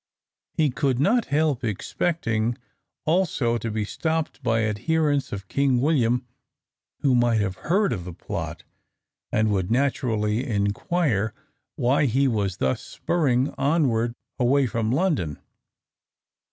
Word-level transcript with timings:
He 0.55 0.71
could 0.71 0.99
not 0.99 1.25
help 1.25 1.63
expecting 1.63 2.57
also 3.05 3.59
to 3.59 3.69
be 3.69 3.85
stopped 3.85 4.41
by 4.41 4.63
adherents 4.63 5.31
of 5.31 5.47
King 5.47 5.79
William 5.79 6.25
who 7.01 7.13
might 7.13 7.39
have 7.39 7.57
heard 7.69 7.93
of 7.93 8.03
the 8.03 8.11
plot 8.13 8.63
and 9.31 9.51
would 9.51 9.69
naturally 9.69 10.43
inquire 10.43 11.35
why 11.75 12.07
he 12.07 12.27
was 12.27 12.57
thus 12.57 12.81
spurring 12.81 13.53
onward 13.59 14.15
away 14.39 14.65
from 14.65 14.91
London. 14.91 15.37